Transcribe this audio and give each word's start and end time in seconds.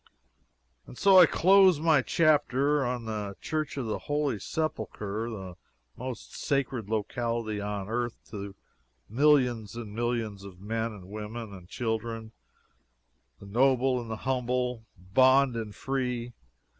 And 0.87 0.97
so 0.97 1.19
I 1.19 1.27
close 1.27 1.79
my 1.79 2.01
chapter 2.01 2.83
on 2.83 3.05
the 3.05 3.35
Church 3.39 3.77
of 3.77 3.85
the 3.85 3.99
Holy 3.99 4.39
Sepulchre 4.39 5.29
the 5.29 5.57
most 5.95 6.33
sacred 6.35 6.89
locality 6.89 7.61
on 7.61 7.87
earth 7.87 8.15
to 8.31 8.55
millions 9.07 9.75
and 9.75 9.93
millions 9.93 10.43
of 10.43 10.59
men, 10.59 10.91
and 10.91 11.07
women, 11.07 11.53
and 11.53 11.69
children, 11.69 12.31
the 13.39 13.45
noble 13.45 14.01
and 14.01 14.09
the 14.09 14.15
humble, 14.25 14.87
bond 15.13 15.55
and 15.55 15.75
free. 15.75 16.33